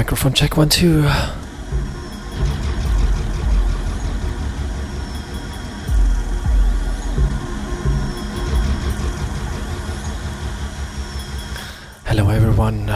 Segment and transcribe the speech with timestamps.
[0.00, 1.02] Microphone check one, two.
[12.06, 12.86] Hello, everyone.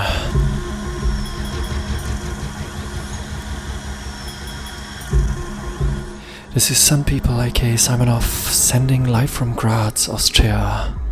[6.55, 11.04] This is Sun People, aka Simonoff, sending live from Graz, Austria.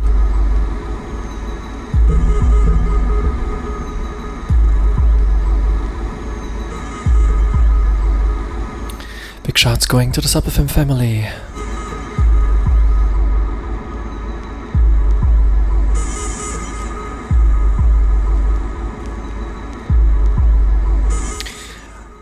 [9.63, 11.23] Shouts going to the SubFM family.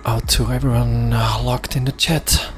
[0.05, 2.51] Out to everyone locked in the chat.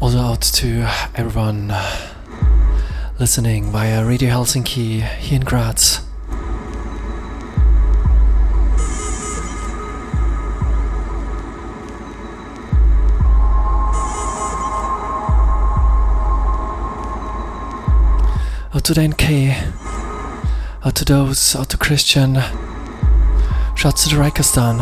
[0.00, 1.74] Also out to everyone
[3.18, 6.09] listening via Radio Helsinki here in Graz.
[18.72, 19.24] Out to the NK,
[20.84, 22.34] out to those, out to Christian,
[23.74, 24.78] shouts to the Rikastan.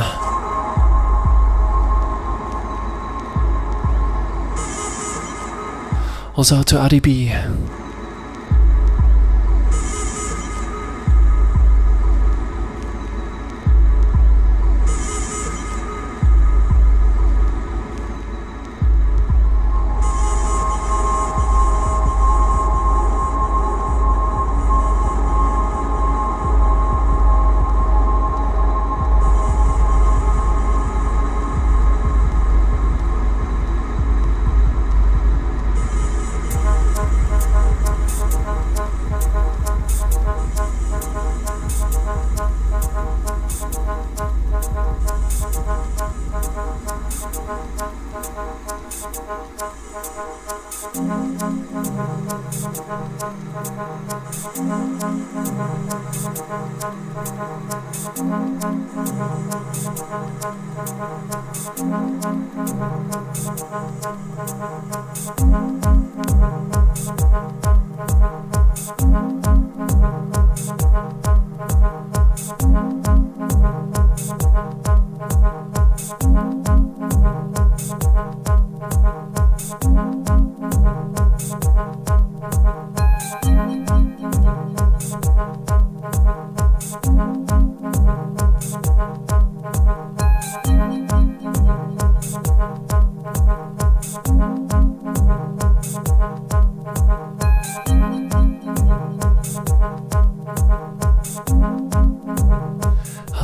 [6.37, 7.78] Also out to RDB.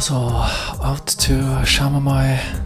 [0.04, 0.16] Also
[0.84, 1.32] out to
[1.64, 2.63] Shamamai.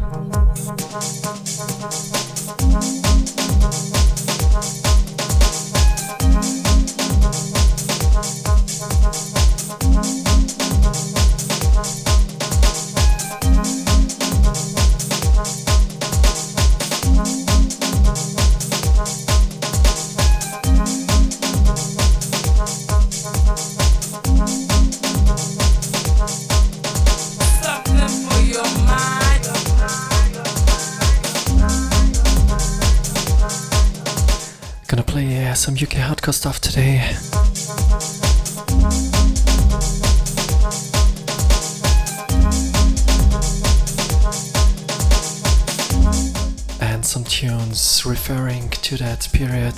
[48.89, 49.75] To that period.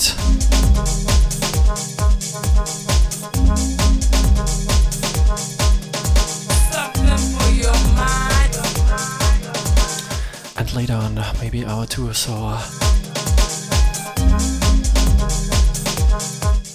[10.57, 12.57] And later on, maybe hour two or so,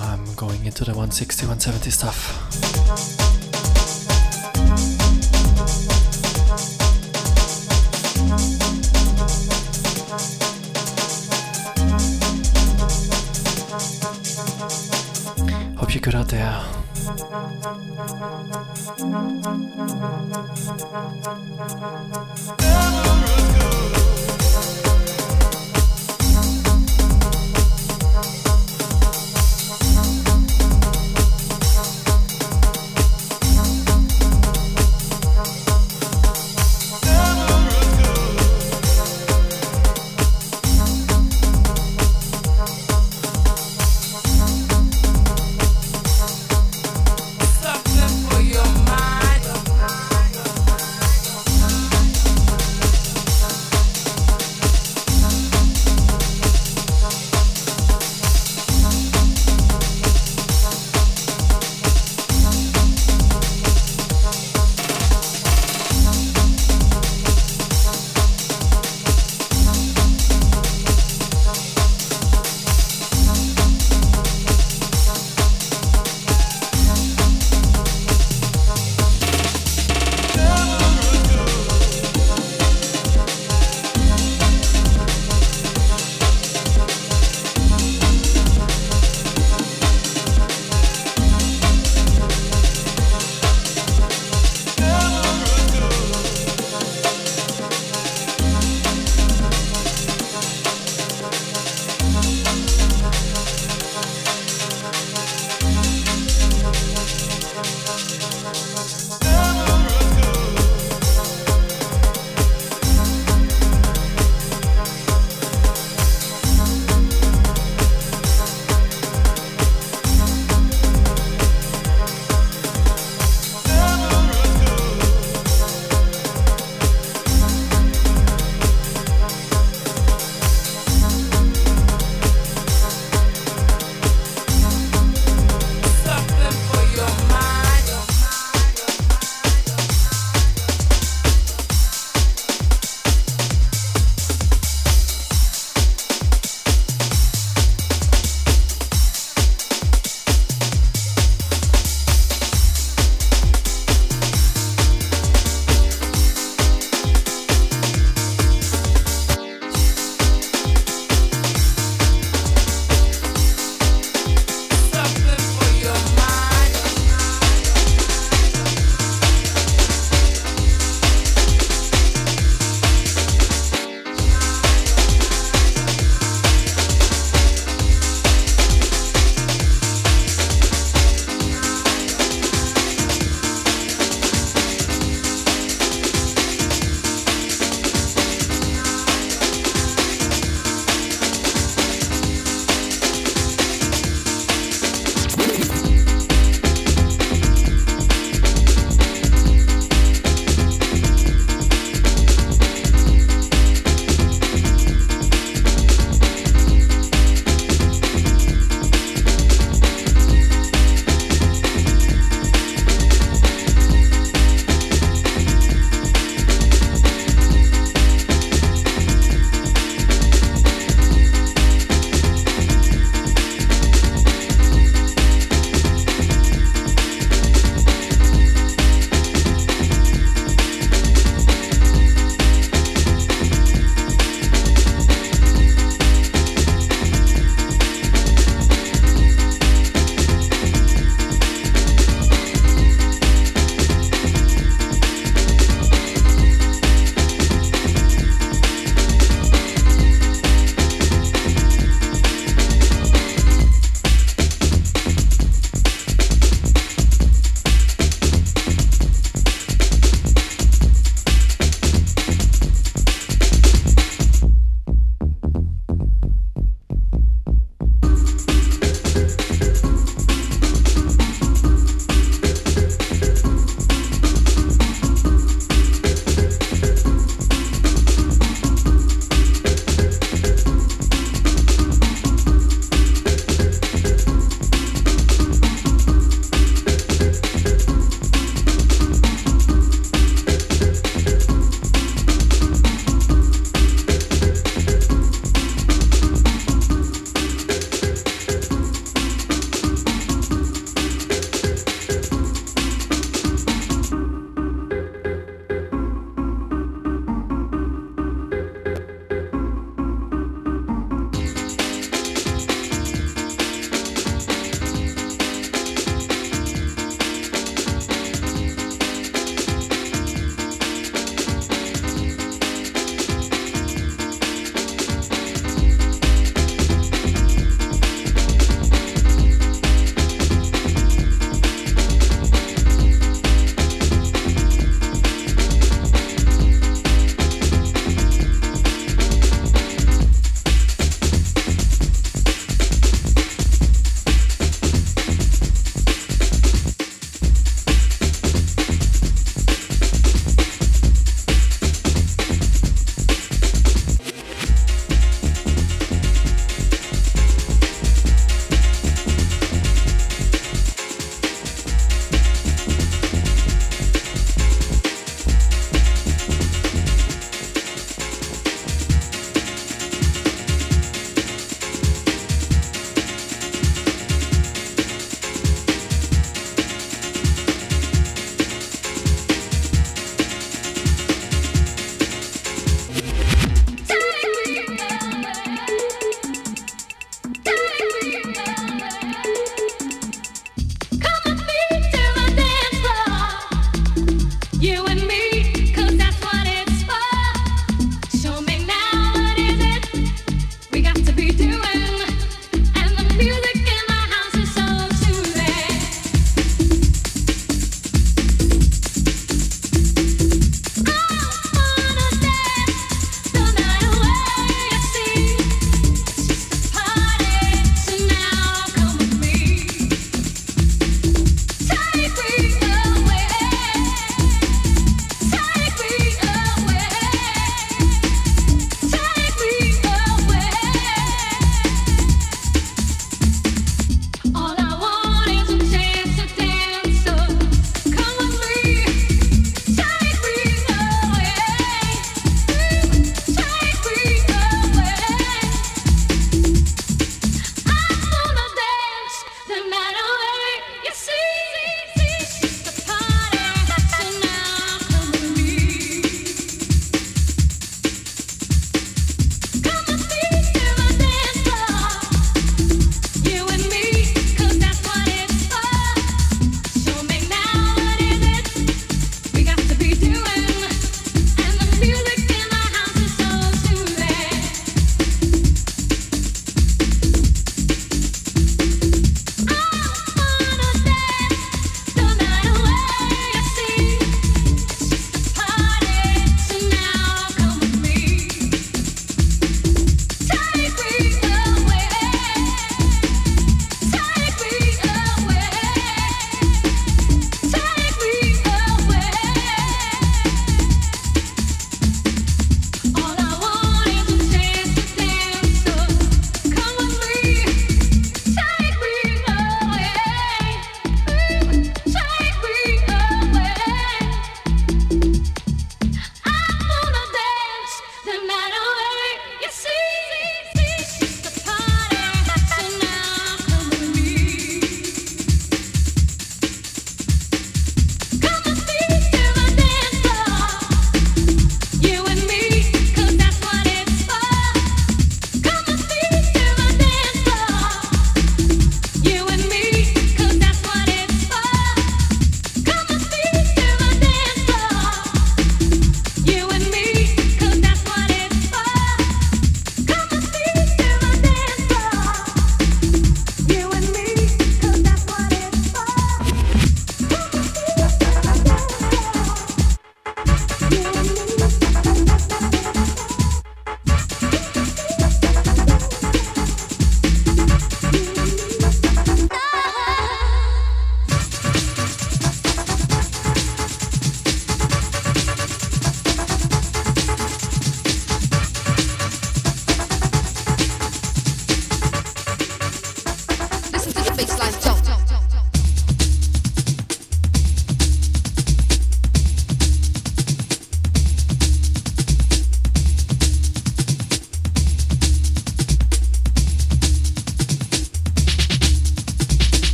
[0.00, 2.45] I'm going into the 160, 170 stuff.
[16.46, 16.76] Yeah.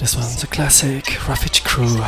[0.00, 2.00] This one's a classic Ruffige Kru.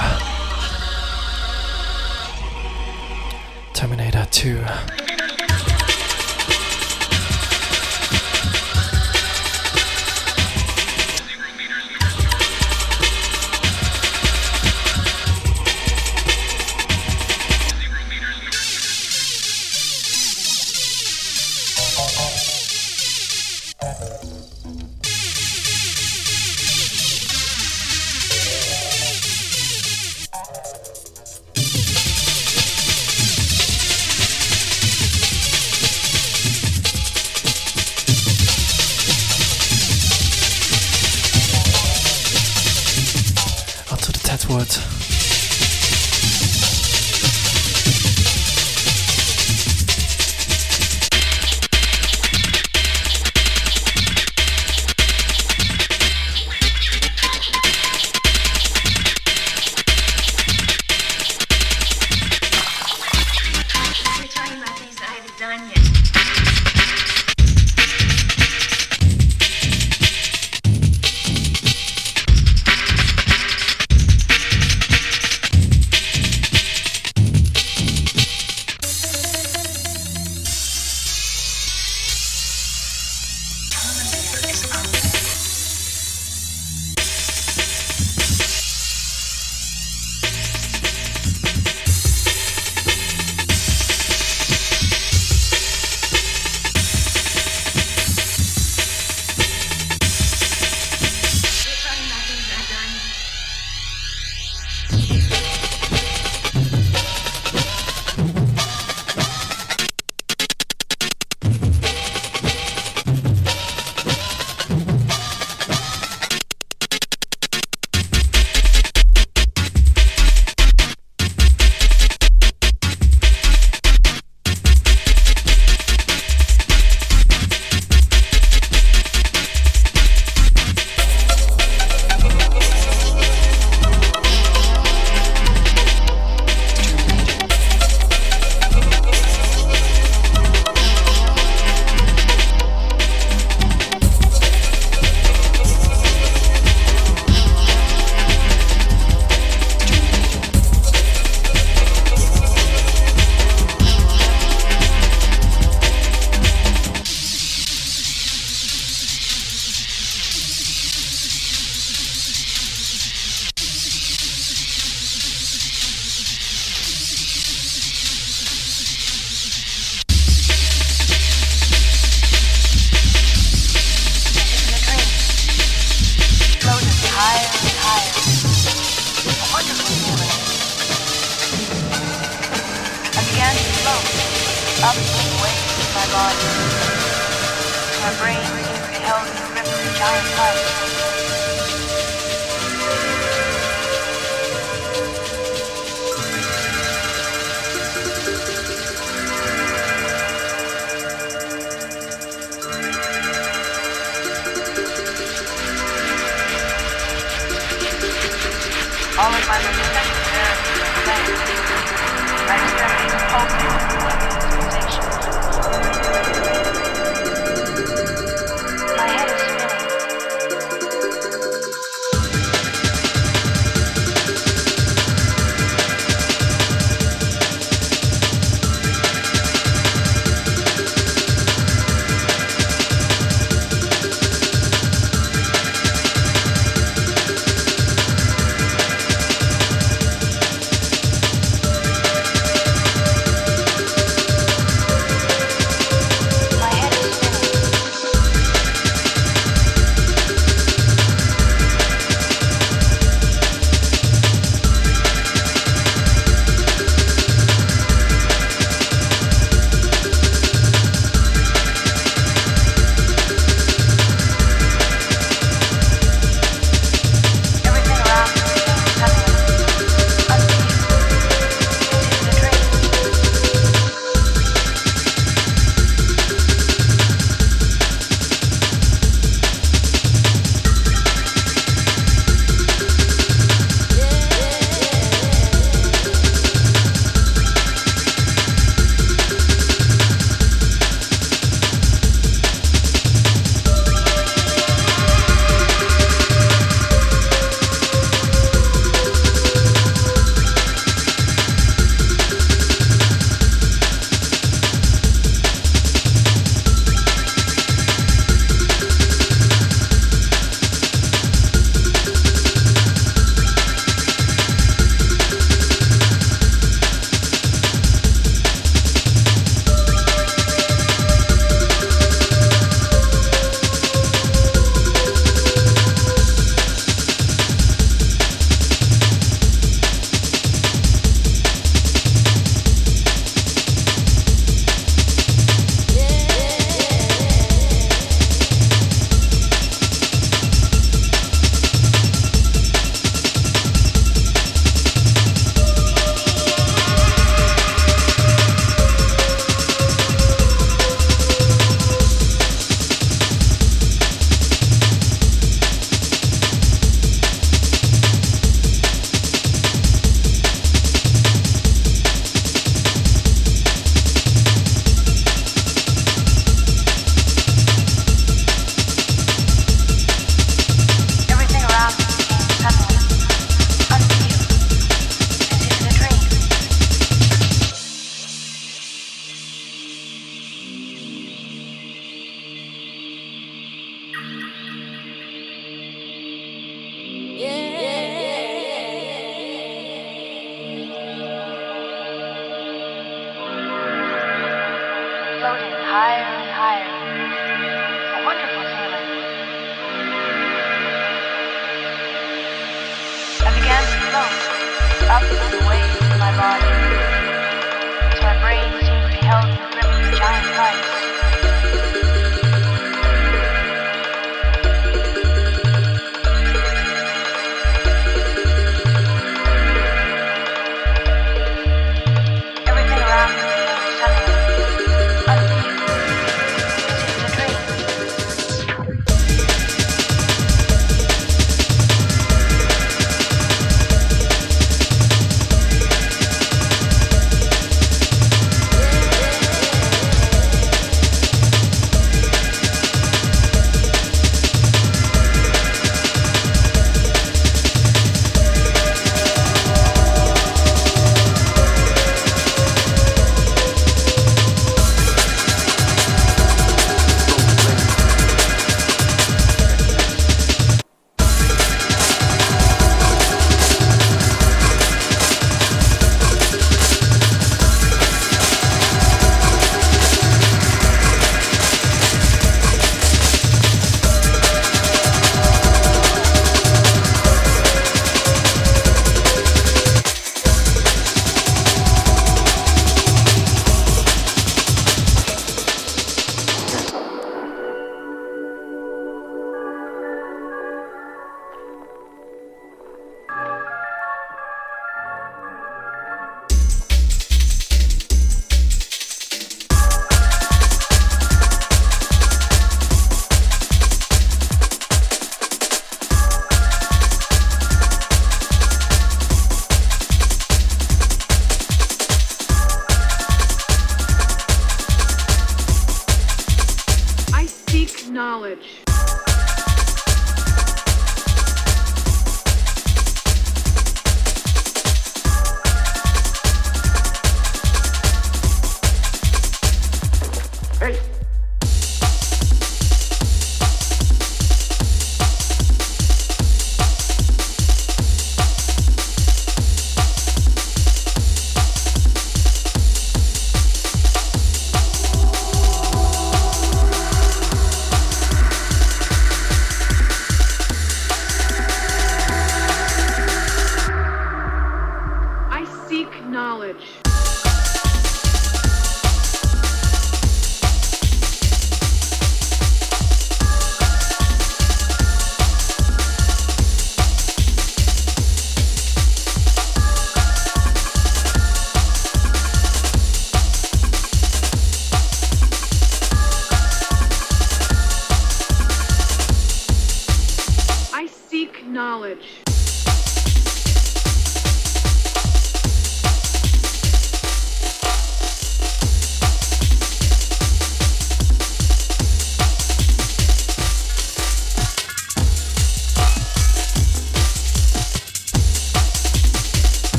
[3.75, 5.02] Terminator 2.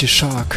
[0.00, 0.49] DJ Shark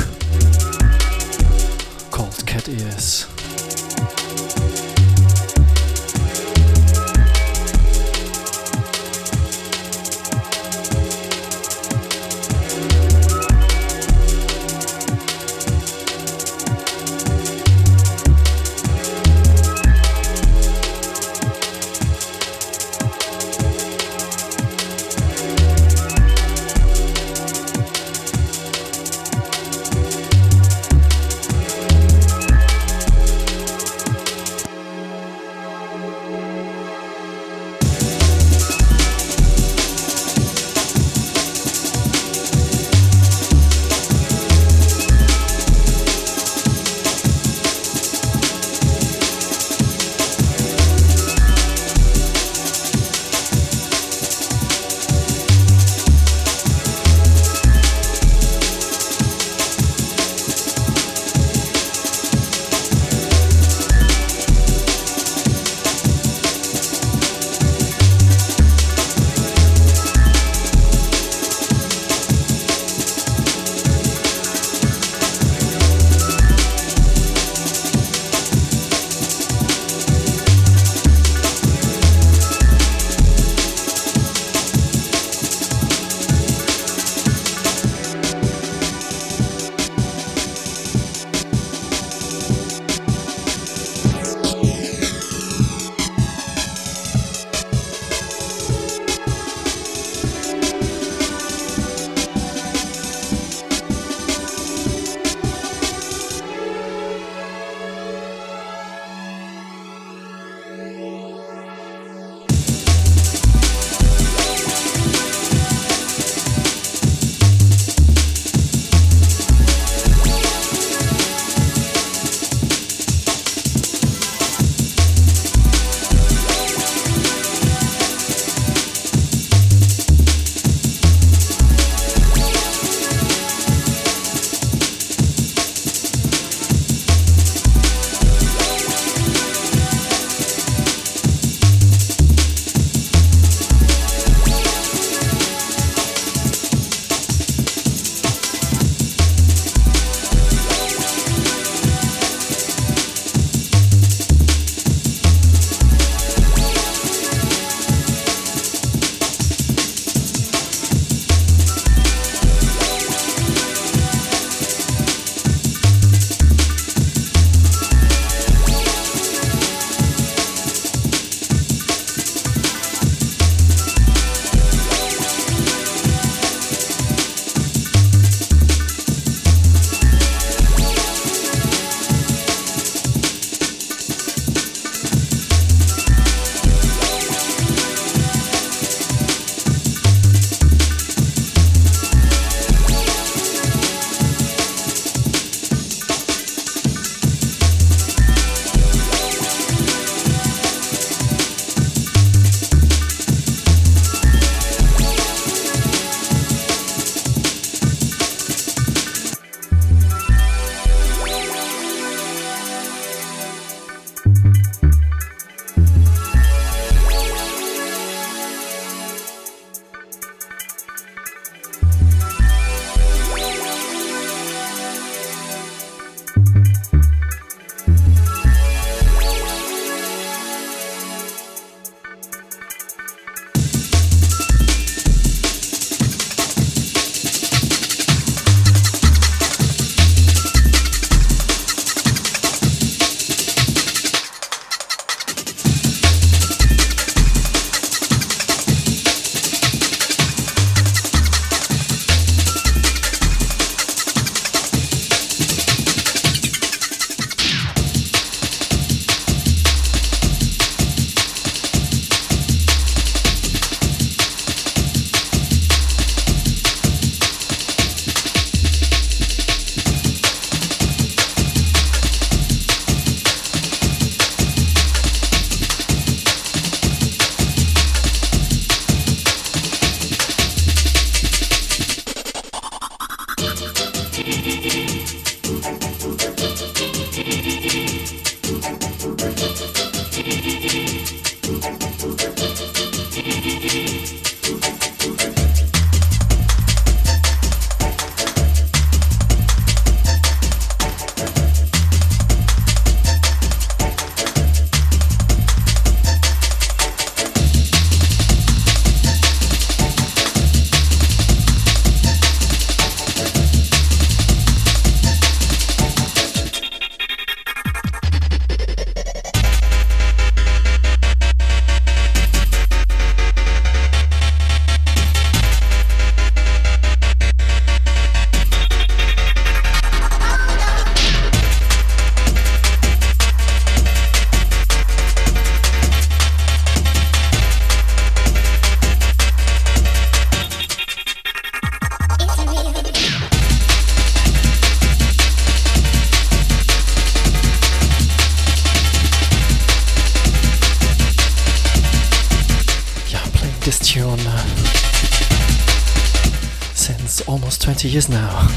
[357.83, 358.47] 20 years now.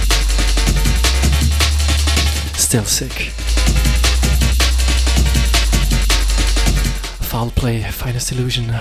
[2.55, 3.33] Still sick.
[7.23, 8.73] Foul play, finest illusion.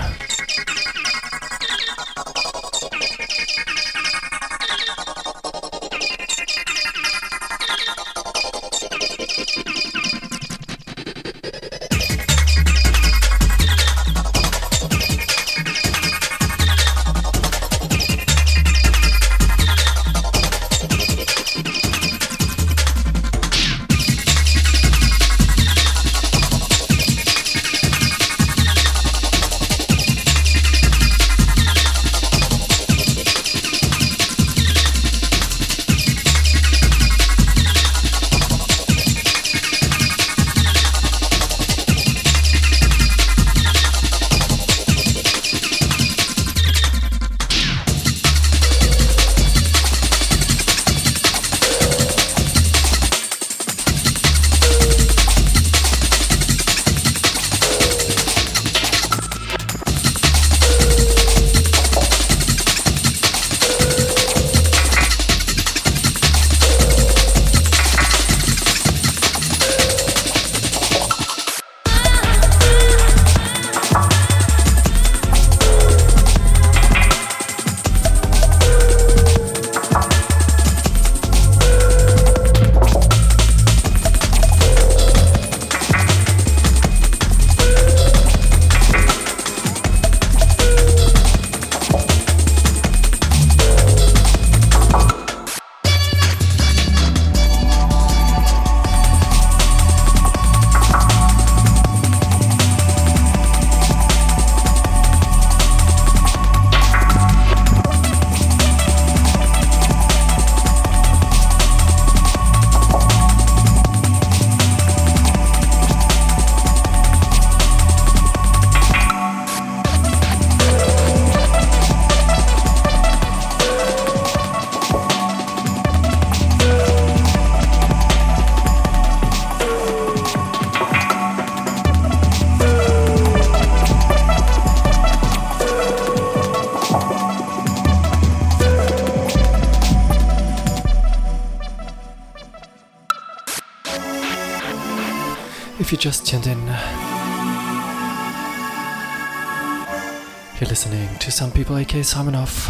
[152.06, 152.68] Simonoff.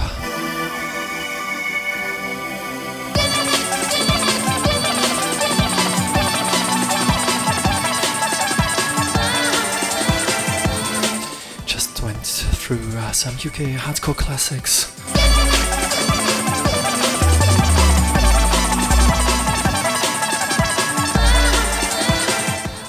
[11.67, 14.91] Just went through uh, some UK hardcore classics.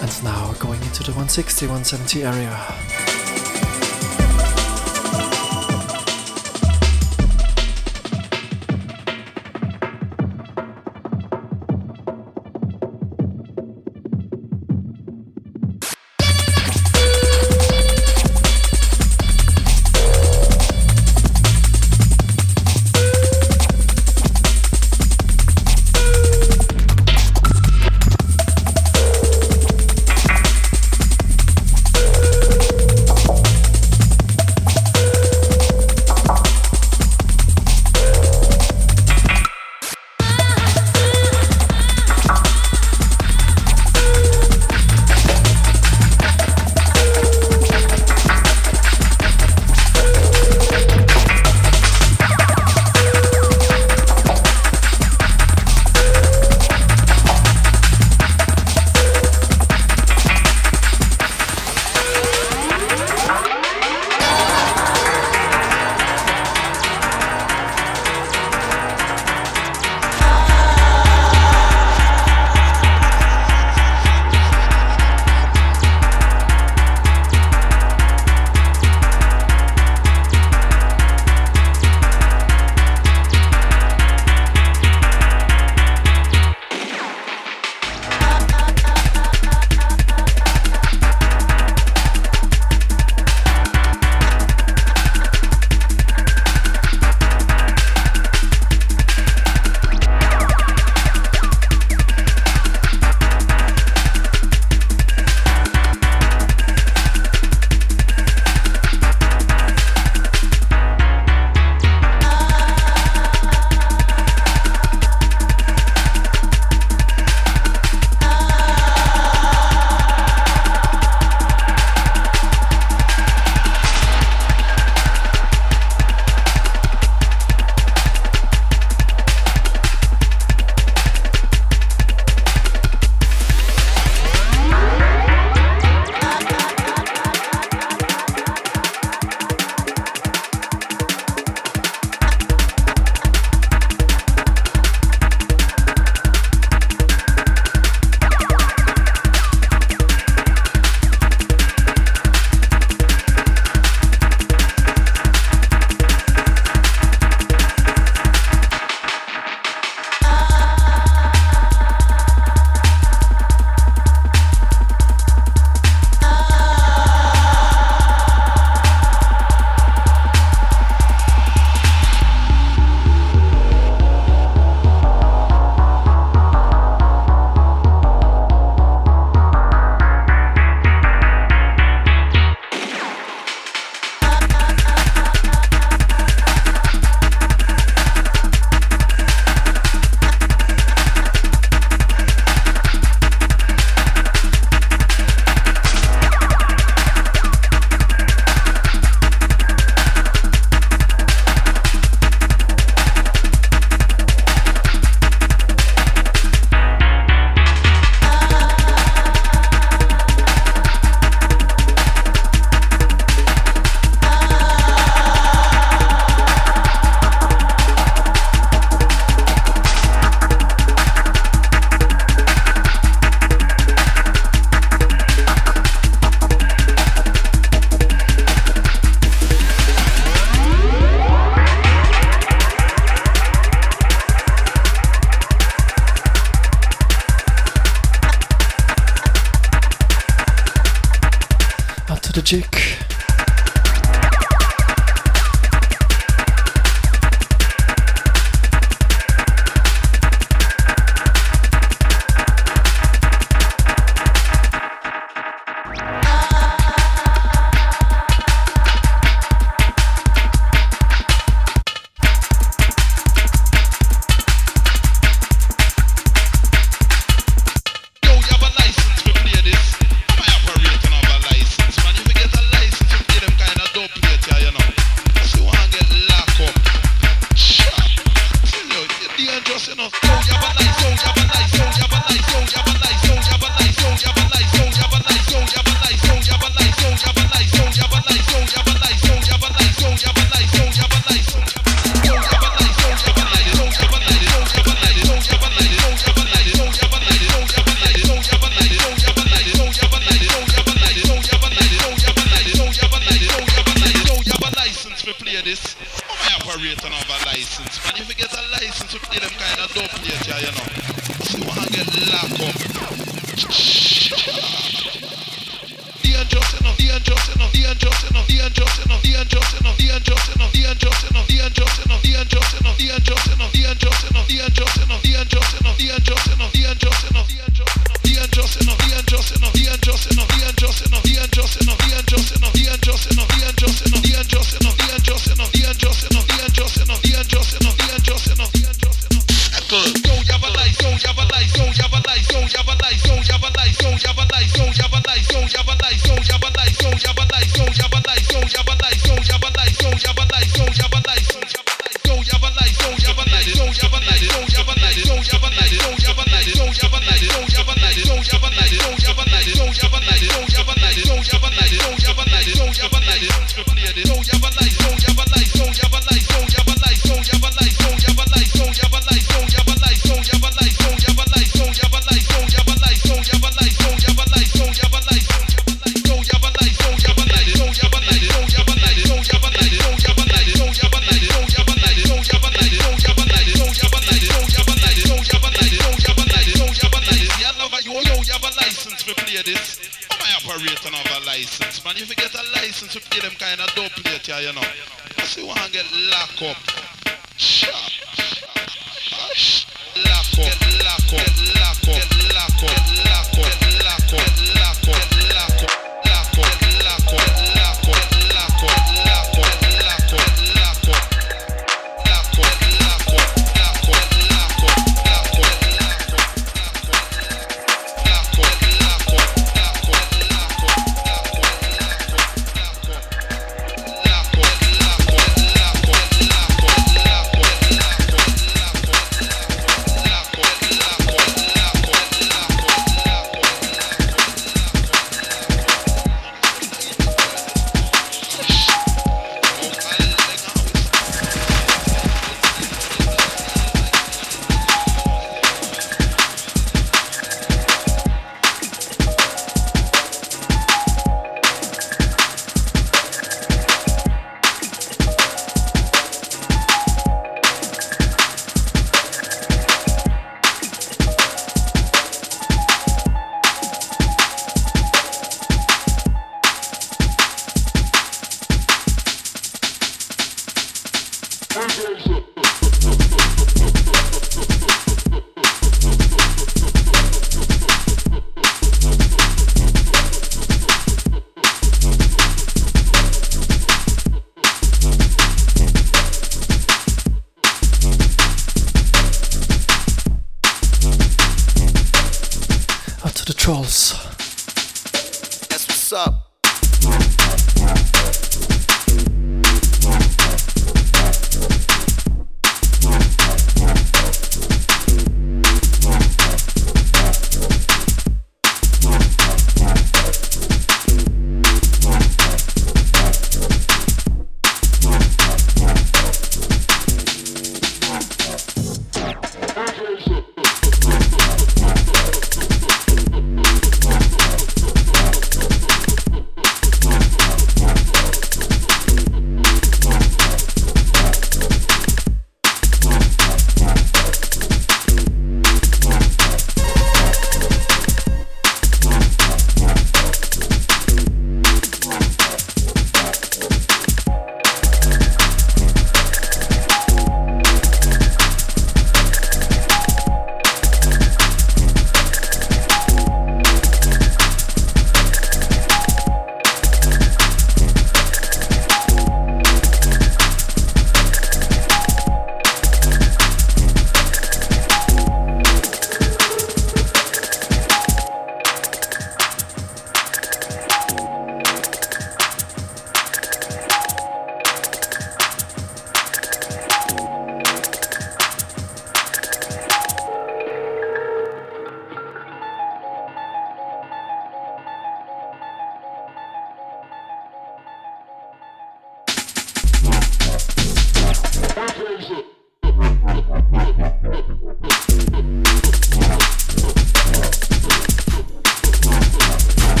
[0.00, 2.89] And now going into the 160 170 area.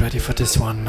[0.00, 0.88] Ready for this one.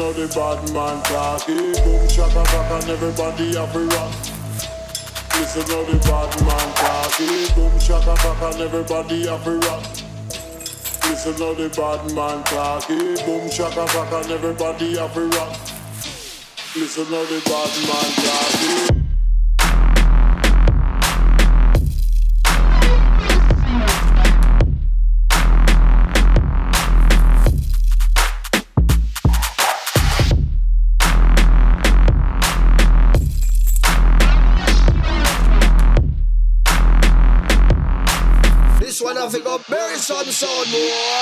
[0.00, 1.72] How the bad man talking.
[1.84, 4.14] Boom shaka back and everybody have a rock.
[5.36, 7.54] Listen how the bad man talking.
[7.54, 9.84] Boom shaka back and everybody have a rock.
[11.04, 13.14] Listen how the bad man talking.
[13.26, 15.60] Boom shaka back and everybody have a rock.
[16.74, 18.10] Listen how the bad man.
[18.56, 19.09] This
[40.40, 41.19] sound more.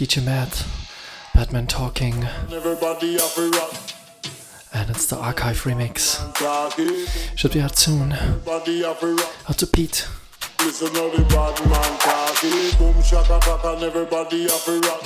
[0.00, 0.48] DJ Madd,
[1.34, 3.74] Batman Talking, Everybody have a rock.
[4.72, 6.16] and it's the archive remix.
[7.36, 8.12] Should be out soon.
[8.12, 9.12] Everybody have a.
[9.46, 10.08] Out to Pete.
[10.60, 12.78] Listen how the bad man talking.
[12.78, 15.02] Boom shaka and everybody have a rock.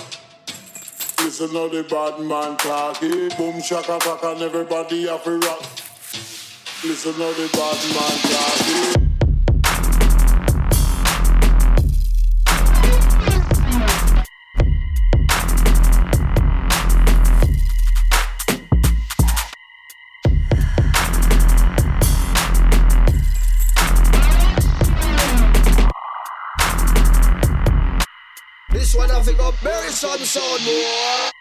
[1.19, 3.31] Listen how the bad man talking.
[3.37, 3.99] Boom shaka
[4.29, 5.61] and everybody have a rock.
[6.85, 9.14] Listen how the bad man talking.
[30.05, 31.34] Bury some more.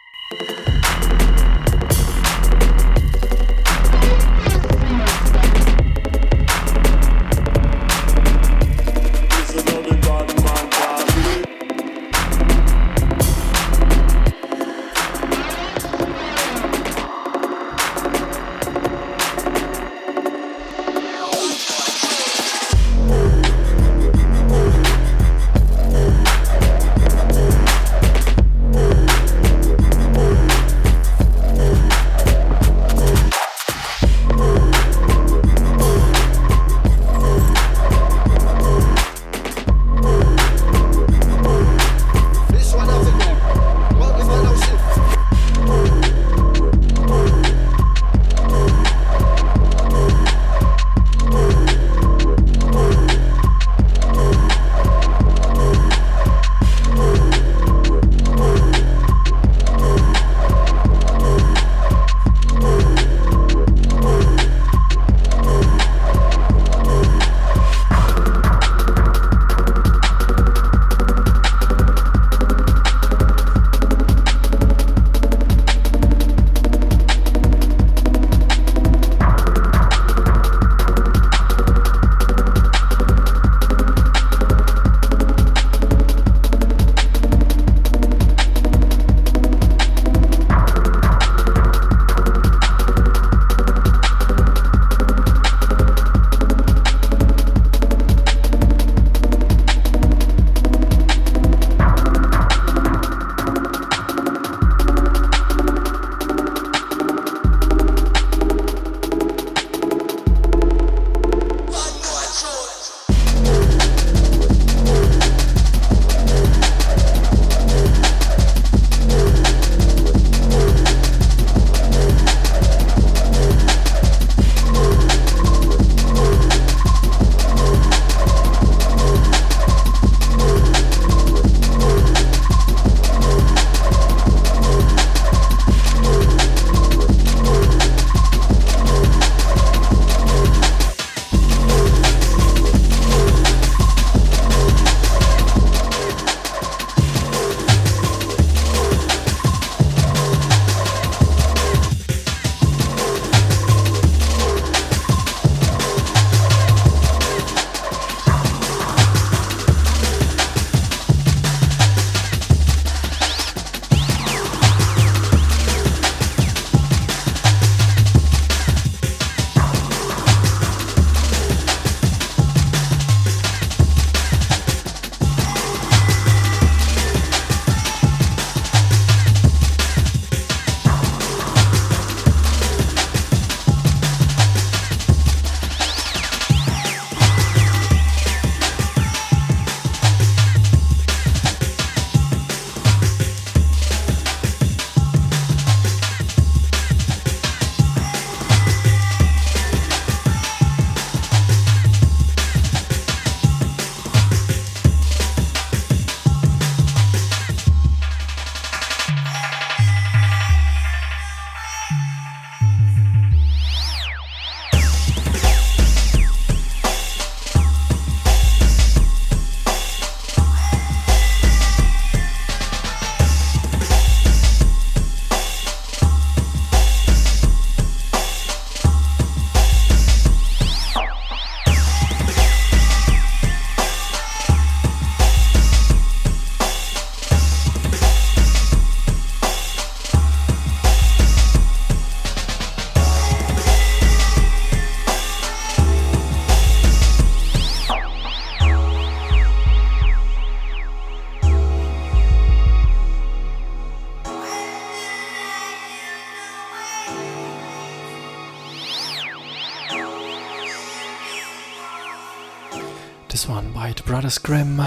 [263.91, 264.81] The Brothers Grimm.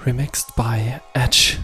[0.00, 1.58] Remixed by Etch.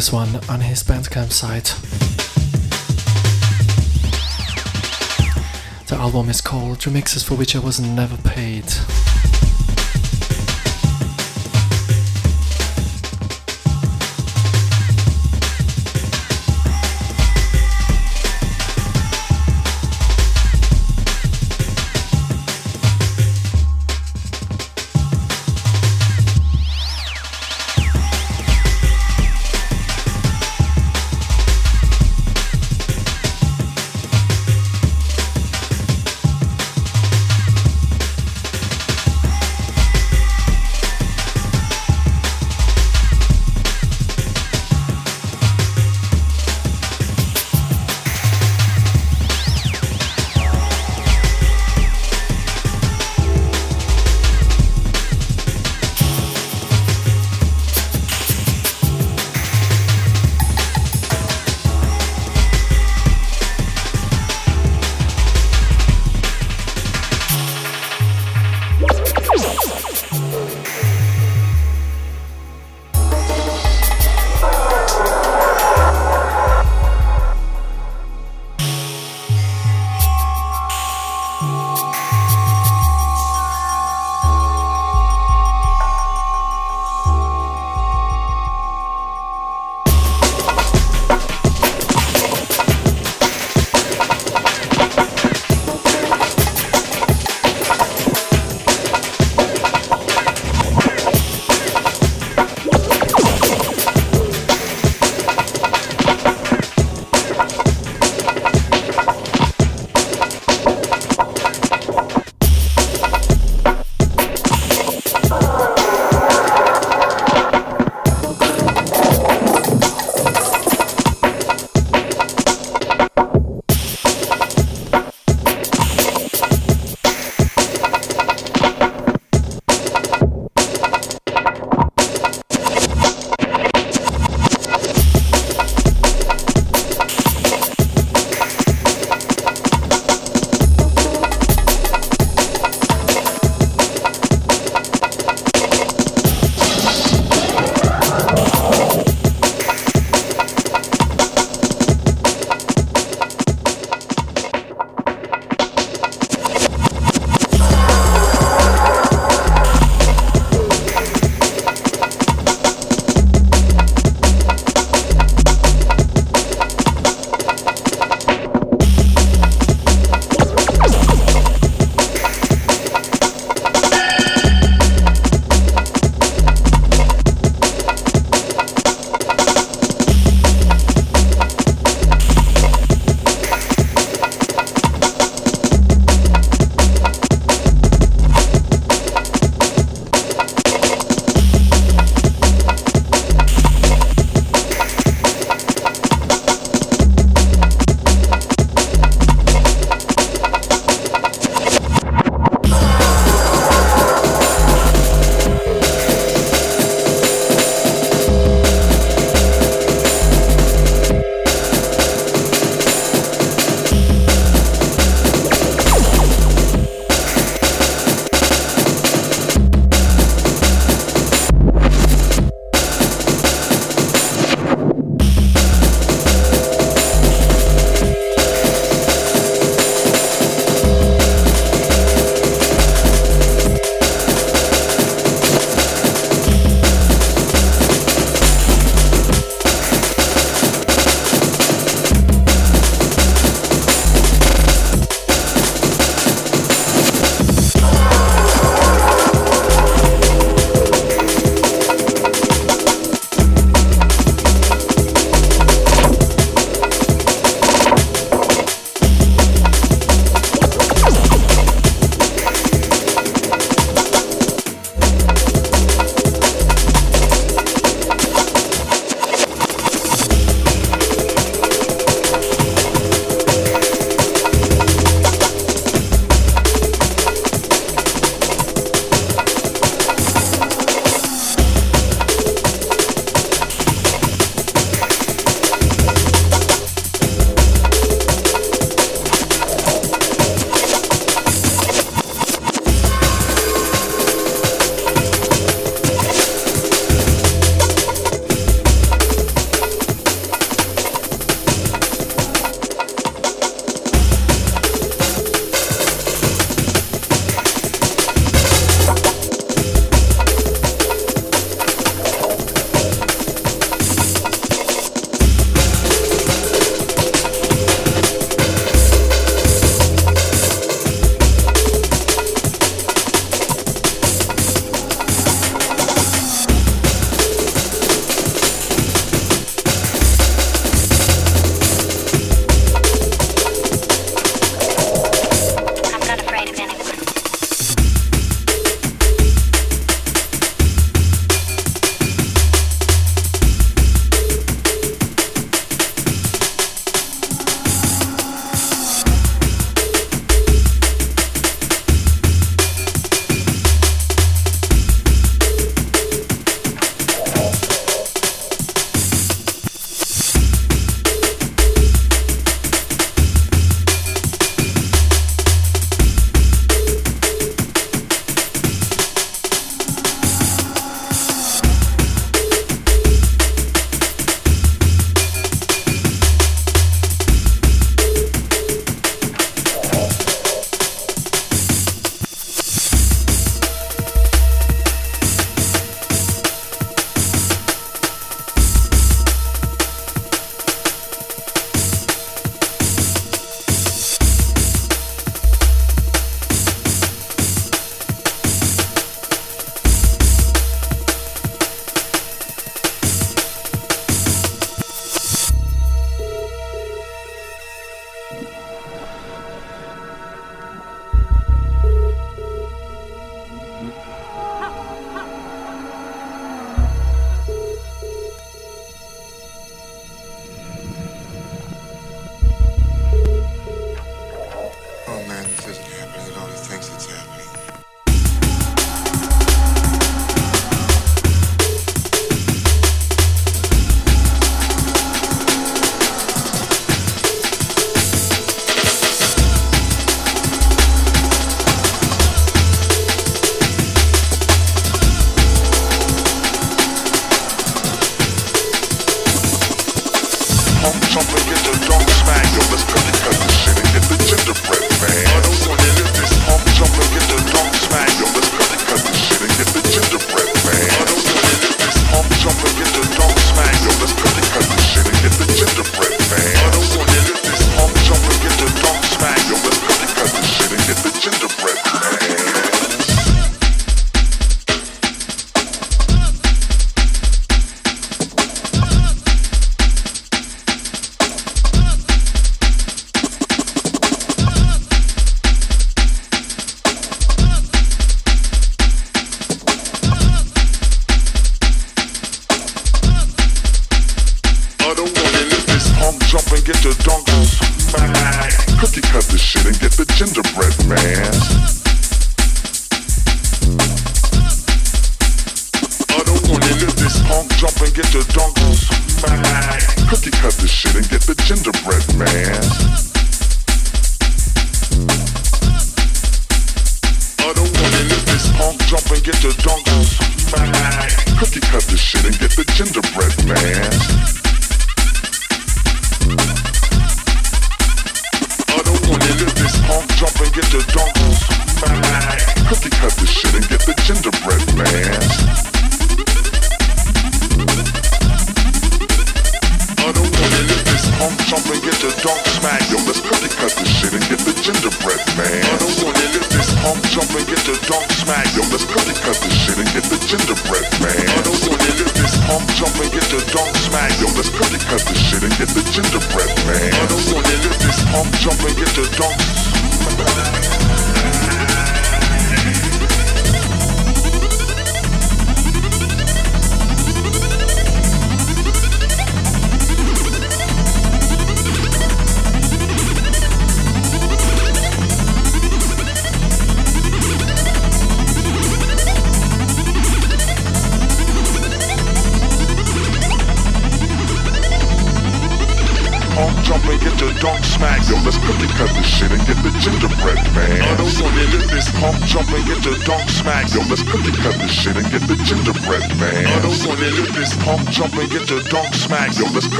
[0.00, 1.76] This one on his Bandcamp site.
[5.88, 8.64] The album is called Remixes for which I was never paid.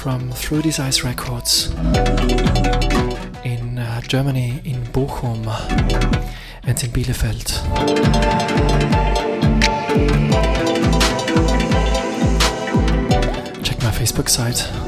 [0.00, 1.66] from Through These Eyes Records
[3.44, 5.46] in uh, Germany, in Bochum
[6.62, 7.46] and in Bielefeld.
[13.62, 14.79] Check my Facebook site.